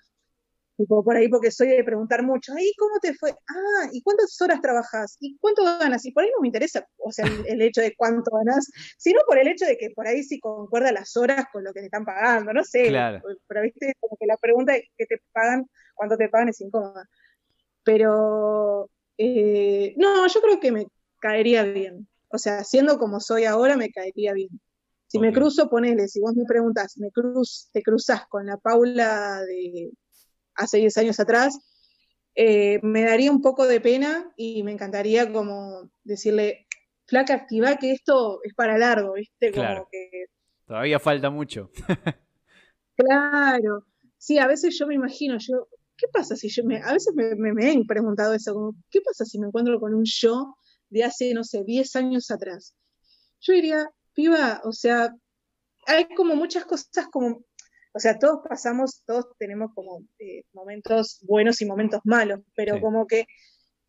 Por 0.86 1.16
ahí 1.16 1.28
porque 1.28 1.50
soy 1.50 1.68
de 1.68 1.84
preguntar 1.84 2.22
mucho, 2.22 2.52
¿y 2.58 2.72
cómo 2.76 2.98
te 3.00 3.14
fue? 3.14 3.30
Ah, 3.30 3.88
¿y 3.92 4.02
cuántas 4.02 4.40
horas 4.40 4.60
trabajas? 4.60 5.16
¿Y 5.20 5.36
cuánto 5.38 5.64
ganas? 5.64 6.04
Y 6.04 6.12
por 6.12 6.24
ahí 6.24 6.30
no 6.34 6.40
me 6.40 6.48
interesa, 6.48 6.86
o 6.98 7.12
sea, 7.12 7.26
el, 7.26 7.46
el 7.46 7.62
hecho 7.62 7.80
de 7.80 7.94
cuánto 7.96 8.30
ganas, 8.36 8.70
sino 8.98 9.20
por 9.26 9.38
el 9.38 9.48
hecho 9.48 9.66
de 9.66 9.76
que 9.76 9.90
por 9.90 10.06
ahí 10.06 10.22
sí 10.22 10.40
concuerda 10.40 10.92
las 10.92 11.16
horas 11.16 11.46
con 11.52 11.64
lo 11.64 11.72
que 11.72 11.80
te 11.80 11.86
están 11.86 12.04
pagando, 12.04 12.52
no 12.52 12.64
sé. 12.64 12.88
Claro. 12.88 13.20
Pero 13.46 13.62
viste, 13.62 13.94
como 14.00 14.16
que 14.18 14.26
la 14.26 14.36
pregunta 14.36 14.72
de 14.72 14.88
que 14.96 15.06
te 15.06 15.20
pagan, 15.32 15.66
cuánto 15.94 16.16
te 16.16 16.28
pagan 16.28 16.48
es 16.48 16.60
incómoda. 16.60 17.08
Pero, 17.84 18.90
eh, 19.18 19.94
no, 19.96 20.26
yo 20.26 20.40
creo 20.40 20.60
que 20.60 20.72
me 20.72 20.86
caería 21.18 21.64
bien. 21.64 22.08
O 22.28 22.38
sea, 22.38 22.64
siendo 22.64 22.98
como 22.98 23.20
soy 23.20 23.44
ahora, 23.44 23.76
me 23.76 23.90
caería 23.90 24.32
bien. 24.32 24.48
Si 25.06 25.18
me 25.18 25.30
cruzo, 25.30 25.68
ponele, 25.68 26.08
si 26.08 26.20
vos 26.20 26.34
me 26.34 26.46
preguntas, 26.46 26.96
me 26.96 27.10
cruz, 27.10 27.68
te 27.70 27.82
cruzás 27.82 28.26
con 28.28 28.46
la 28.46 28.56
Paula 28.56 29.42
de 29.42 29.90
hace 30.62 30.78
10 30.78 30.96
años 30.98 31.20
atrás, 31.20 31.58
eh, 32.34 32.80
me 32.82 33.02
daría 33.02 33.30
un 33.30 33.42
poco 33.42 33.66
de 33.66 33.80
pena 33.80 34.32
y 34.36 34.62
me 34.62 34.72
encantaría 34.72 35.30
como 35.30 35.90
decirle, 36.02 36.66
flaca, 37.06 37.34
activa 37.34 37.76
que 37.76 37.92
esto 37.92 38.40
es 38.42 38.54
para 38.54 38.78
largo, 38.78 39.14
¿viste? 39.14 39.50
Como 39.50 39.64
Claro. 39.64 39.88
que, 39.90 40.26
Todavía 40.66 40.98
falta 40.98 41.28
mucho. 41.28 41.70
claro. 42.96 43.86
Sí, 44.16 44.38
a 44.38 44.46
veces 44.46 44.78
yo 44.78 44.86
me 44.86 44.94
imagino, 44.94 45.36
yo, 45.38 45.68
¿qué 45.96 46.06
pasa 46.12 46.36
si 46.36 46.48
yo 46.48 46.64
me, 46.64 46.80
a 46.80 46.92
veces 46.92 47.12
me, 47.14 47.34
me, 47.34 47.84
preguntado 47.86 48.32
eso, 48.34 48.54
como, 48.54 48.74
¿qué 48.90 49.00
pasa 49.00 49.24
si 49.24 49.38
me 49.38 49.48
encuentro 49.48 49.78
con 49.80 49.94
un 49.94 50.04
yo 50.04 50.54
de 50.88 51.04
hace, 51.04 51.34
no 51.34 51.44
sé, 51.44 51.64
10 51.64 51.96
años 51.96 52.30
atrás? 52.30 52.74
Yo 53.40 53.52
diría, 53.52 53.90
piba, 54.14 54.62
o 54.64 54.72
sea, 54.72 55.14
hay 55.86 56.06
como 56.14 56.36
muchas 56.36 56.64
cosas 56.64 57.08
como, 57.10 57.44
o 57.94 57.98
sea, 57.98 58.18
todos 58.18 58.40
pasamos, 58.48 59.02
todos 59.06 59.26
tenemos 59.38 59.72
como 59.74 60.02
eh, 60.18 60.44
momentos 60.52 61.20
buenos 61.26 61.60
y 61.60 61.66
momentos 61.66 62.00
malos, 62.04 62.40
pero 62.54 62.76
Sí. 62.76 62.80
como 62.80 63.06
que 63.06 63.26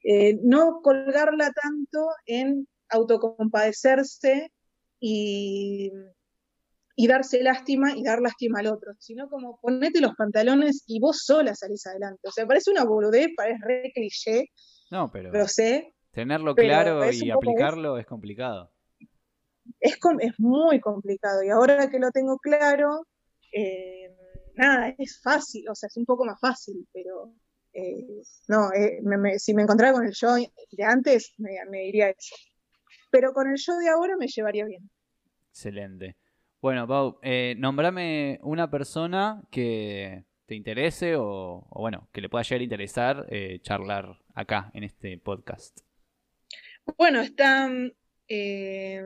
eh, 0.03 0.37
no 0.43 0.81
colgarla 0.81 1.51
tanto 1.53 2.07
en 2.25 2.67
autocompadecerse 2.89 4.51
y, 4.99 5.91
y 6.95 7.07
darse 7.07 7.41
lástima 7.41 7.95
y 7.95 8.03
dar 8.03 8.21
lástima 8.21 8.59
al 8.59 8.67
otro, 8.67 8.93
sino 8.99 9.29
como 9.29 9.59
ponete 9.61 10.01
los 10.01 10.13
pantalones 10.15 10.83
y 10.87 10.99
vos 10.99 11.23
sola 11.23 11.55
salís 11.55 11.85
adelante. 11.87 12.27
O 12.27 12.31
sea, 12.31 12.45
parece 12.45 12.71
una 12.71 12.83
boludez, 12.83 13.29
parece 13.35 13.59
re 13.65 13.91
cliché, 13.93 14.45
No, 14.91 15.09
pero 15.11 15.31
lo 15.31 15.47
sé, 15.47 15.93
tenerlo 16.11 16.53
pero 16.53 16.67
claro 16.67 17.11
y 17.11 17.31
aplicarlo 17.31 17.97
es 17.97 18.05
complicado. 18.05 18.71
es, 19.79 19.97
es 20.19 20.39
muy 20.39 20.79
complicado 20.79 21.43
y 21.43 21.49
ahora 21.49 21.89
que 21.89 21.99
lo 21.99 22.11
tengo 22.11 22.37
claro, 22.37 23.07
eh, 23.53 24.09
nada, 24.55 24.93
es 24.97 25.21
fácil, 25.21 25.67
o 25.69 25.75
sea, 25.75 25.87
es 25.87 25.97
un 25.97 26.05
poco 26.05 26.25
más 26.25 26.39
fácil, 26.39 26.87
pero 26.93 27.33
eh, 27.73 28.05
no, 28.47 28.71
eh, 28.73 28.99
me- 29.03 29.17
me- 29.17 29.39
si 29.39 29.53
me 29.53 29.63
encontrara 29.63 29.93
con 29.93 30.05
el 30.05 30.13
yo 30.13 30.35
de 30.35 30.83
antes, 30.83 31.33
me, 31.37 31.51
me 31.69 31.79
diría 31.79 32.09
eso. 32.09 32.35
Pero 33.11 33.33
con 33.33 33.49
el 33.49 33.57
yo 33.57 33.77
de 33.77 33.89
ahora 33.89 34.15
me 34.17 34.27
llevaría 34.27 34.65
bien. 34.65 34.89
Excelente. 35.49 36.17
Bueno, 36.61 36.87
Pau, 36.87 37.19
nombrame 37.57 38.39
una 38.41 38.69
persona 38.71 39.43
que 39.51 40.23
te 40.45 40.55
interese 40.55 41.15
o, 41.15 41.67
o 41.69 41.81
bueno, 41.81 42.09
que 42.13 42.21
le 42.21 42.29
pueda 42.29 42.43
llegar 42.43 42.61
a 42.61 42.63
interesar 42.63 43.27
charlar 43.61 44.17
acá 44.33 44.71
en 44.73 44.83
este 44.83 45.17
podcast. 45.17 45.79
Bueno, 46.97 47.21
está, 47.21 47.69
eh, 48.27 49.03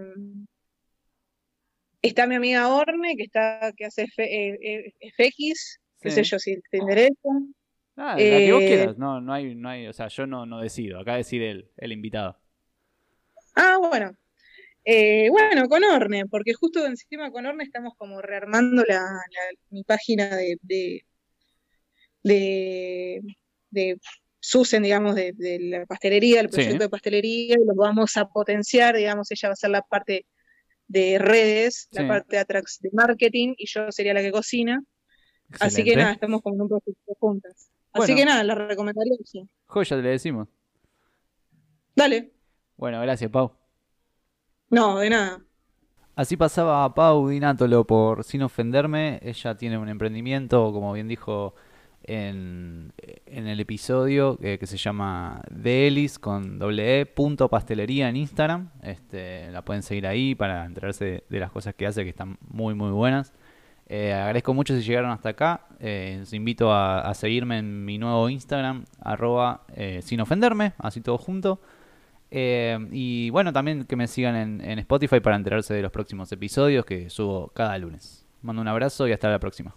está 2.08 2.28
mi 2.28 2.36
amiga 2.36 2.68
Orne, 2.70 3.16
que 3.18 3.24
está, 3.24 3.72
que 3.76 3.86
hace 3.86 4.04
F- 4.04 4.24
eh, 4.24 4.58
eh, 4.62 4.94
FX, 5.02 5.80
qué 6.02 6.10
Sí. 6.10 6.16
sé 6.16 6.24
yo, 6.24 6.40
si 6.40 6.60
te 6.72 6.78
interesa. 6.78 7.14
Ah, 7.96 8.16
la 8.16 8.42
que 8.44 8.52
vos 8.54 8.62
Eh, 8.62 8.68
quieras. 8.68 8.98
No, 8.98 9.20
no 9.22 9.34
hay, 9.34 9.56
no 9.56 9.70
hay, 9.70 9.88
o 9.88 9.94
sea, 9.94 10.08
yo 10.08 10.28
no, 10.28 10.46
no 10.46 10.60
decido. 10.62 11.00
Acá 11.00 11.16
decide 11.16 11.50
el, 11.52 11.72
el 11.78 11.92
invitado. 11.92 12.40
Ah, 13.56 13.78
bueno. 13.80 14.12
Eh, 14.86 15.30
bueno, 15.32 15.68
con 15.70 15.84
Orne, 15.86 16.26
porque 16.28 16.54
justo 16.54 16.86
encima 16.86 17.32
con 17.32 17.46
Orne 17.46 17.64
estamos 17.66 17.94
como 17.98 18.22
rearmando 18.22 18.84
la, 18.88 18.96
la- 19.02 19.60
mi 19.72 19.84
página 19.84 20.36
de, 20.36 20.58
de, 20.62 21.06
de, 22.24 23.22
de 23.70 24.00
Susen, 24.40 24.84
digamos, 24.84 25.16
de, 25.16 25.34
de 25.34 25.60
la 25.60 25.86
pastelería, 25.86 26.42
el 26.42 26.50
Sí. 26.50 26.54
proyecto 26.54 26.84
de 26.84 26.90
pastelería, 26.90 27.56
y 27.56 27.66
lo 27.66 27.76
vamos 27.76 28.16
a 28.18 28.26
potenciar, 28.28 28.96
digamos, 28.96 29.32
ella 29.32 29.50
va 29.50 29.54
a 29.54 29.56
ser 29.56 29.70
la 29.72 29.82
parte 29.82 30.26
de 30.88 31.20
redes, 31.20 31.88
Sí. 31.92 32.02
la 32.02 32.08
parte 32.08 32.38
de, 32.38 32.44
de 32.82 32.90
marketing, 32.94 33.54
y 33.58 33.68
yo 33.68 33.92
sería 33.92 34.14
la 34.14 34.22
que 34.22 34.32
cocina. 34.32 34.84
Así 35.60 35.84
que 35.84 35.96
nada, 35.96 36.14
estamos 36.14 36.42
como 36.42 36.56
en 36.56 36.62
un 36.62 36.68
proyecto 36.70 37.16
juntas. 37.20 37.72
Así 37.94 38.16
que 38.16 38.26
nada, 38.26 38.44
la 38.44 38.56
recomendaría, 38.56 39.16
sí. 39.26 39.48
Joya, 39.66 39.98
le 39.98 40.10
decimos. 40.10 40.48
Dale. 41.96 42.32
Bueno, 42.76 43.02
gracias, 43.02 43.32
Pau. 43.32 43.54
No, 44.70 45.00
de 45.00 45.10
nada. 45.10 45.42
Así 46.16 46.36
pasaba 46.36 46.94
Pau 46.94 47.28
Dinátolo 47.30 47.86
por 47.86 48.24
Sin 48.24 48.42
Ofenderme. 48.42 49.20
Ella 49.22 49.56
tiene 49.56 49.78
un 49.78 49.88
emprendimiento, 49.90 50.72
como 50.74 50.94
bien 50.94 51.08
dijo 51.08 51.56
en, 52.08 52.94
el 53.26 53.60
episodio, 53.60 54.38
eh, 54.42 54.58
que 54.58 54.66
se 54.66 54.78
llama 54.78 55.42
Delis 55.52 56.18
con 56.18 56.58
doble 56.58 57.02
E, 57.02 57.06
punto 57.06 57.50
pastelería 57.50 58.10
en 58.10 58.16
Instagram. 58.16 58.70
Este, 58.82 59.52
la 59.52 59.64
pueden 59.64 59.84
seguir 59.84 60.08
ahí 60.08 60.34
para 60.34 60.66
enterarse 60.66 61.24
de, 61.30 61.40
las 61.40 61.52
cosas 61.52 61.76
que 61.76 61.86
hace, 61.86 62.04
que 62.04 62.10
están 62.10 62.38
muy, 62.50 62.74
muy 62.74 62.92
buenas. 62.92 63.34
Eh, 63.90 64.14
agradezco 64.14 64.54
mucho 64.54 64.76
si 64.76 64.82
llegaron 64.82 65.12
hasta 65.12 65.30
acá. 65.30 65.68
Eh, 65.80 66.18
los 66.20 66.34
invito 66.34 66.74
a, 66.74 67.14
seguirme 67.14 67.60
en 67.60 67.86
mi 67.86 67.98
nuevo 67.98 68.30
Instagram, 68.30 68.86
arroba 69.02 69.66
eh, 69.76 70.02
sin 70.04 70.20
ofenderme, 70.22 70.74
así 70.78 71.02
todo 71.02 71.18
junto. 71.18 71.62
Y 72.30 73.30
bueno, 73.30 73.54
también 73.54 73.86
que 73.86 73.96
me 73.96 74.08
sigan 74.08 74.62
en 74.62 74.80
Spotify 74.80 75.20
para 75.20 75.36
enterarse 75.36 75.74
de 75.74 75.82
los 75.82 75.92
próximos 75.92 76.32
episodios 76.32 76.86
que 76.86 77.10
subo 77.10 77.50
cada 77.50 77.78
lunes. 77.78 78.26
Mando 78.42 78.62
un 78.62 78.68
abrazo 78.68 79.08
y 79.08 79.14
hasta 79.14 79.30
la 79.30 79.40
próxima. 79.40 79.76